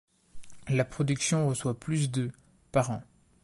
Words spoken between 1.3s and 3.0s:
reçoit plus de par